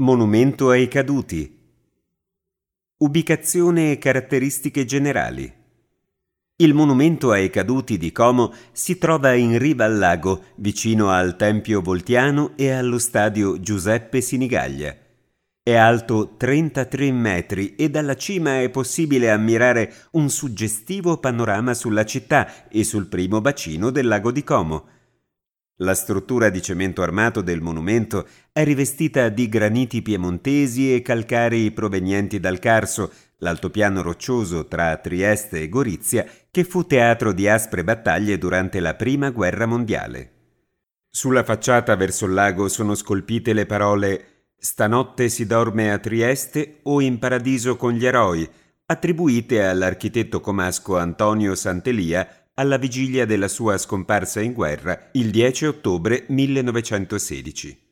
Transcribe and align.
Monumento 0.00 0.70
ai 0.70 0.88
caduti. 0.88 1.58
Ubicazione 2.96 3.92
e 3.92 3.98
caratteristiche 3.98 4.86
generali. 4.86 5.52
Il 6.56 6.72
monumento 6.72 7.32
ai 7.32 7.50
caduti 7.50 7.98
di 7.98 8.10
Como 8.10 8.50
si 8.72 8.96
trova 8.96 9.34
in 9.34 9.58
riva 9.58 9.84
al 9.84 9.98
lago, 9.98 10.44
vicino 10.54 11.10
al 11.10 11.36
Tempio 11.36 11.82
Voltiano 11.82 12.52
e 12.56 12.70
allo 12.70 12.98
stadio 12.98 13.60
Giuseppe 13.60 14.22
Sinigaglia. 14.22 14.96
È 15.62 15.74
alto 15.74 16.34
33 16.34 17.12
metri 17.12 17.74
e 17.74 17.90
dalla 17.90 18.16
cima 18.16 18.62
è 18.62 18.70
possibile 18.70 19.30
ammirare 19.30 19.92
un 20.12 20.30
suggestivo 20.30 21.18
panorama 21.18 21.74
sulla 21.74 22.06
città 22.06 22.70
e 22.70 22.84
sul 22.84 23.06
primo 23.06 23.42
bacino 23.42 23.90
del 23.90 24.08
lago 24.08 24.32
di 24.32 24.42
Como. 24.42 24.99
La 25.82 25.94
struttura 25.94 26.50
di 26.50 26.60
cemento 26.60 27.00
armato 27.00 27.40
del 27.40 27.62
monumento 27.62 28.26
è 28.52 28.64
rivestita 28.64 29.30
di 29.30 29.48
graniti 29.48 30.02
piemontesi 30.02 30.94
e 30.94 31.00
calcarei 31.00 31.70
provenienti 31.70 32.38
dal 32.38 32.58
Carso, 32.58 33.10
l'altopiano 33.38 34.02
roccioso 34.02 34.66
tra 34.66 34.94
Trieste 34.98 35.62
e 35.62 35.68
Gorizia, 35.70 36.26
che 36.50 36.64
fu 36.64 36.86
teatro 36.86 37.32
di 37.32 37.48
aspre 37.48 37.82
battaglie 37.82 38.36
durante 38.36 38.78
la 38.78 38.94
Prima 38.94 39.30
Guerra 39.30 39.64
Mondiale. 39.64 40.32
Sulla 41.08 41.44
facciata 41.44 41.96
verso 41.96 42.26
il 42.26 42.34
lago 42.34 42.68
sono 42.68 42.94
scolpite 42.94 43.54
le 43.54 43.64
parole 43.64 44.24
Stanotte 44.58 45.30
si 45.30 45.46
dorme 45.46 45.90
a 45.90 45.98
Trieste 45.98 46.80
o 46.82 47.00
in 47.00 47.18
paradiso 47.18 47.76
con 47.76 47.92
gli 47.92 48.04
eroi, 48.04 48.46
attribuite 48.84 49.64
all'architetto 49.64 50.40
comasco 50.40 50.98
Antonio 50.98 51.54
Santelia 51.54 52.39
alla 52.60 52.76
vigilia 52.76 53.24
della 53.24 53.48
sua 53.48 53.78
scomparsa 53.78 54.42
in 54.42 54.52
guerra 54.52 55.08
il 55.12 55.30
10 55.30 55.64
ottobre 55.64 56.26
1916. 56.28 57.88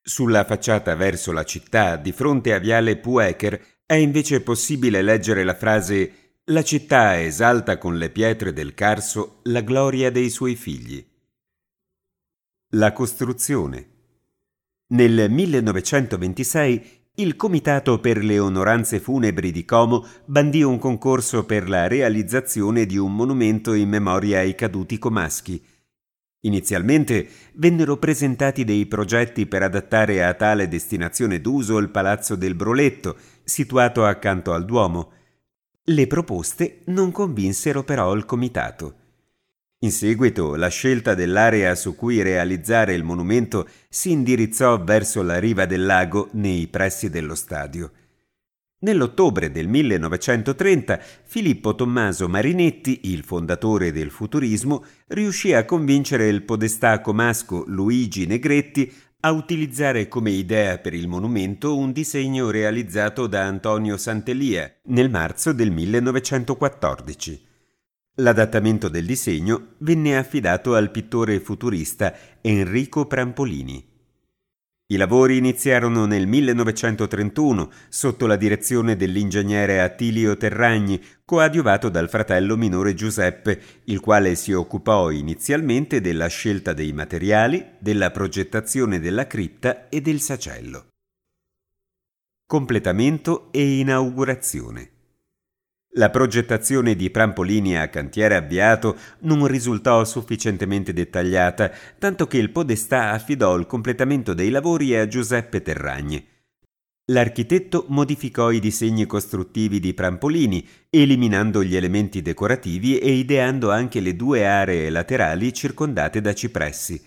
Sulla 0.00 0.44
facciata 0.44 0.94
verso 0.94 1.32
la 1.32 1.42
città, 1.42 1.96
di 1.96 2.12
fronte 2.12 2.54
a 2.54 2.58
Viale 2.58 2.98
Puecher, 2.98 3.60
è 3.84 3.94
invece 3.94 4.42
possibile 4.42 5.02
leggere 5.02 5.42
la 5.42 5.56
frase 5.56 6.34
La 6.44 6.62
città 6.62 7.20
esalta 7.20 7.78
con 7.78 7.98
le 7.98 8.10
pietre 8.10 8.52
del 8.52 8.74
Carso 8.74 9.40
la 9.44 9.62
gloria 9.62 10.12
dei 10.12 10.30
suoi 10.30 10.54
figli. 10.54 11.04
La 12.74 12.92
costruzione. 12.92 13.94
Nel 14.90 15.28
1926 15.28 16.95
il 17.18 17.36
Comitato 17.36 17.98
per 17.98 18.22
le 18.22 18.38
onoranze 18.38 19.00
funebri 19.00 19.50
di 19.50 19.64
Como 19.64 20.06
bandì 20.26 20.62
un 20.62 20.78
concorso 20.78 21.46
per 21.46 21.66
la 21.66 21.86
realizzazione 21.86 22.84
di 22.84 22.98
un 22.98 23.14
monumento 23.14 23.72
in 23.72 23.88
memoria 23.88 24.40
ai 24.40 24.54
caduti 24.54 24.98
comaschi. 24.98 25.64
Inizialmente 26.40 27.26
vennero 27.54 27.96
presentati 27.96 28.64
dei 28.64 28.84
progetti 28.84 29.46
per 29.46 29.62
adattare 29.62 30.22
a 30.22 30.34
tale 30.34 30.68
destinazione 30.68 31.40
d'uso 31.40 31.78
il 31.78 31.88
Palazzo 31.88 32.36
del 32.36 32.54
Broletto, 32.54 33.16
situato 33.42 34.04
accanto 34.04 34.52
al 34.52 34.66
Duomo. 34.66 35.12
Le 35.84 36.06
proposte 36.06 36.82
non 36.86 37.12
convinsero 37.12 37.82
però 37.82 38.12
il 38.14 38.26
Comitato. 38.26 39.05
In 39.80 39.92
seguito 39.92 40.54
la 40.54 40.68
scelta 40.68 41.14
dell'area 41.14 41.74
su 41.74 41.94
cui 41.94 42.22
realizzare 42.22 42.94
il 42.94 43.04
monumento 43.04 43.68
si 43.90 44.10
indirizzò 44.10 44.82
verso 44.82 45.22
la 45.22 45.38
riva 45.38 45.66
del 45.66 45.84
lago 45.84 46.30
nei 46.32 46.66
pressi 46.68 47.10
dello 47.10 47.34
stadio. 47.34 47.92
Nell'ottobre 48.78 49.50
del 49.50 49.68
1930 49.68 50.98
Filippo 51.24 51.74
Tommaso 51.74 52.26
Marinetti, 52.26 53.12
il 53.12 53.22
fondatore 53.22 53.92
del 53.92 54.10
futurismo, 54.10 54.82
riuscì 55.08 55.52
a 55.52 55.66
convincere 55.66 56.28
il 56.28 56.42
podestà 56.42 57.02
comasco 57.02 57.64
Luigi 57.66 58.24
Negretti 58.24 58.90
a 59.20 59.30
utilizzare 59.32 60.08
come 60.08 60.30
idea 60.30 60.78
per 60.78 60.94
il 60.94 61.06
monumento 61.06 61.76
un 61.76 61.92
disegno 61.92 62.48
realizzato 62.48 63.26
da 63.26 63.44
Antonio 63.44 63.98
Santelia 63.98 64.72
nel 64.84 65.10
marzo 65.10 65.52
del 65.52 65.70
1914. 65.70 67.45
L'adattamento 68.18 68.88
del 68.88 69.04
disegno 69.04 69.74
venne 69.78 70.16
affidato 70.16 70.74
al 70.74 70.90
pittore 70.90 71.38
futurista 71.38 72.14
Enrico 72.40 73.06
Prampolini. 73.06 73.94
I 74.88 74.96
lavori 74.96 75.36
iniziarono 75.36 76.06
nel 76.06 76.26
1931 76.26 77.70
sotto 77.88 78.26
la 78.26 78.36
direzione 78.36 78.96
dell'ingegnere 78.96 79.82
Attilio 79.82 80.34
Terragni, 80.38 81.02
coadiuvato 81.26 81.90
dal 81.90 82.08
fratello 82.08 82.56
minore 82.56 82.94
Giuseppe, 82.94 83.60
il 83.84 84.00
quale 84.00 84.34
si 84.34 84.52
occupò 84.52 85.10
inizialmente 85.10 86.00
della 86.00 86.28
scelta 86.28 86.72
dei 86.72 86.94
materiali, 86.94 87.72
della 87.80 88.10
progettazione 88.10 88.98
della 88.98 89.26
cripta 89.26 89.90
e 89.90 90.00
del 90.00 90.20
sacello. 90.20 90.86
Completamento 92.46 93.48
e 93.50 93.78
inaugurazione. 93.78 94.95
La 95.96 96.10
progettazione 96.10 96.94
di 96.94 97.08
Prampolini 97.08 97.78
a 97.78 97.88
cantiere 97.88 98.36
avviato 98.36 98.98
non 99.20 99.46
risultò 99.46 100.04
sufficientemente 100.04 100.92
dettagliata, 100.92 101.70
tanto 101.98 102.26
che 102.26 102.36
il 102.36 102.50
Podestà 102.50 103.12
affidò 103.12 103.56
il 103.56 103.66
completamento 103.66 104.34
dei 104.34 104.50
lavori 104.50 104.94
a 104.94 105.08
Giuseppe 105.08 105.62
Terragni. 105.62 106.22
L'architetto 107.06 107.86
modificò 107.88 108.50
i 108.50 108.60
disegni 108.60 109.06
costruttivi 109.06 109.80
di 109.80 109.94
Prampolini, 109.94 110.66
eliminando 110.90 111.64
gli 111.64 111.76
elementi 111.76 112.20
decorativi 112.20 112.98
e 112.98 113.12
ideando 113.12 113.70
anche 113.70 114.00
le 114.00 114.14
due 114.16 114.44
aree 114.46 114.90
laterali 114.90 115.50
circondate 115.54 116.20
da 116.20 116.34
cipressi. 116.34 117.02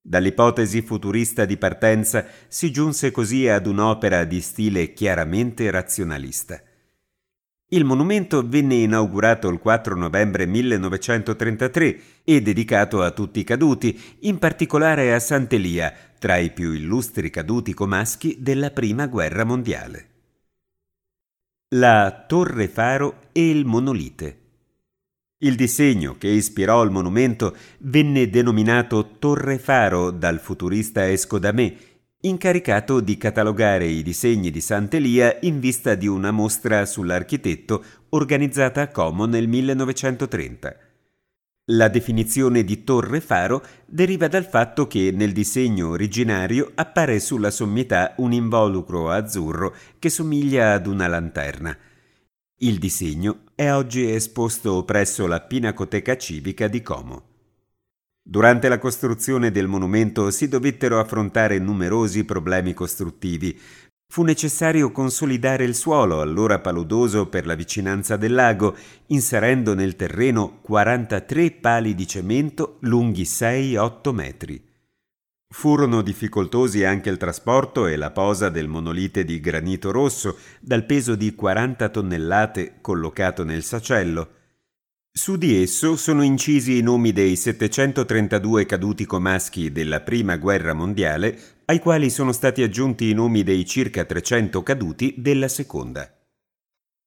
Dall'ipotesi 0.00 0.80
futurista 0.80 1.44
di 1.44 1.58
partenza 1.58 2.24
si 2.46 2.72
giunse 2.72 3.10
così 3.10 3.48
ad 3.48 3.66
un'opera 3.66 4.24
di 4.24 4.40
stile 4.40 4.94
chiaramente 4.94 5.70
razionalista. 5.70 6.62
Il 7.70 7.84
monumento 7.84 8.48
venne 8.48 8.76
inaugurato 8.76 9.46
il 9.50 9.58
4 9.58 9.94
novembre 9.94 10.46
1933 10.46 12.00
e 12.24 12.40
dedicato 12.40 13.02
a 13.02 13.10
tutti 13.10 13.40
i 13.40 13.44
caduti, 13.44 14.00
in 14.20 14.38
particolare 14.38 15.12
a 15.12 15.18
Sant'Elia, 15.18 15.92
tra 16.18 16.38
i 16.38 16.50
più 16.50 16.72
illustri 16.72 17.28
caduti 17.28 17.74
comaschi 17.74 18.38
della 18.40 18.70
Prima 18.70 19.06
Guerra 19.06 19.44
Mondiale. 19.44 20.08
La 21.74 22.24
Torre 22.26 22.68
Faro 22.68 23.28
e 23.32 23.50
il 23.50 23.66
Monolite. 23.66 24.38
Il 25.40 25.54
disegno 25.54 26.16
che 26.16 26.28
ispirò 26.28 26.82
il 26.82 26.90
monumento 26.90 27.54
venne 27.80 28.30
denominato 28.30 29.16
Torre 29.18 29.58
Faro 29.58 30.10
dal 30.10 30.40
futurista 30.40 31.06
Escodamé 31.06 31.76
incaricato 32.20 32.98
di 32.98 33.16
catalogare 33.16 33.86
i 33.86 34.02
disegni 34.02 34.50
di 34.50 34.60
Sant'Elia 34.60 35.38
in 35.42 35.60
vista 35.60 35.94
di 35.94 36.08
una 36.08 36.32
mostra 36.32 36.84
sull'architetto 36.84 37.84
organizzata 38.08 38.82
a 38.82 38.88
Como 38.88 39.24
nel 39.26 39.46
1930. 39.46 40.76
La 41.70 41.86
definizione 41.86 42.64
di 42.64 42.82
torre 42.82 43.20
faro 43.20 43.62
deriva 43.86 44.26
dal 44.26 44.46
fatto 44.46 44.88
che 44.88 45.12
nel 45.12 45.32
disegno 45.32 45.90
originario 45.90 46.72
appare 46.74 47.20
sulla 47.20 47.52
sommità 47.52 48.14
un 48.16 48.32
involucro 48.32 49.10
azzurro 49.10 49.76
che 50.00 50.08
somiglia 50.08 50.72
ad 50.72 50.88
una 50.88 51.06
lanterna. 51.06 51.76
Il 52.60 52.78
disegno 52.78 53.42
è 53.54 53.70
oggi 53.70 54.10
esposto 54.10 54.82
presso 54.84 55.28
la 55.28 55.40
Pinacoteca 55.40 56.16
Civica 56.16 56.66
di 56.66 56.82
Como. 56.82 57.37
Durante 58.30 58.68
la 58.68 58.78
costruzione 58.78 59.50
del 59.50 59.68
monumento 59.68 60.30
si 60.30 60.48
dovettero 60.48 61.00
affrontare 61.00 61.58
numerosi 61.58 62.26
problemi 62.26 62.74
costruttivi. 62.74 63.58
Fu 64.06 64.22
necessario 64.22 64.92
consolidare 64.92 65.64
il 65.64 65.74
suolo, 65.74 66.20
allora 66.20 66.58
paludoso 66.58 67.28
per 67.28 67.46
la 67.46 67.54
vicinanza 67.54 68.18
del 68.18 68.34
lago, 68.34 68.76
inserendo 69.06 69.72
nel 69.72 69.96
terreno 69.96 70.58
43 70.60 71.52
pali 71.52 71.94
di 71.94 72.06
cemento 72.06 72.76
lunghi 72.80 73.22
6-8 73.22 74.12
metri. 74.12 74.62
Furono 75.50 76.02
difficoltosi 76.02 76.84
anche 76.84 77.08
il 77.08 77.16
trasporto 77.16 77.86
e 77.86 77.96
la 77.96 78.10
posa 78.10 78.50
del 78.50 78.68
monolite 78.68 79.24
di 79.24 79.40
granito 79.40 79.90
rosso, 79.90 80.36
dal 80.60 80.84
peso 80.84 81.14
di 81.14 81.34
40 81.34 81.88
tonnellate 81.88 82.74
collocato 82.82 83.42
nel 83.42 83.62
sacello. 83.62 84.32
Su 85.18 85.34
di 85.34 85.60
esso 85.60 85.96
sono 85.96 86.22
incisi 86.22 86.78
i 86.78 86.80
nomi 86.80 87.10
dei 87.10 87.34
732 87.34 88.66
caduti 88.66 89.04
comaschi 89.04 89.72
della 89.72 90.00
Prima 90.00 90.36
Guerra 90.36 90.74
Mondiale, 90.74 91.36
ai 91.64 91.80
quali 91.80 92.08
sono 92.08 92.30
stati 92.30 92.62
aggiunti 92.62 93.10
i 93.10 93.14
nomi 93.14 93.42
dei 93.42 93.66
circa 93.66 94.04
300 94.04 94.62
caduti 94.62 95.14
della 95.18 95.48
Seconda. 95.48 96.17